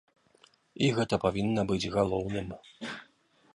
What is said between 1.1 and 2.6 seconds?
павінна быць галоўным.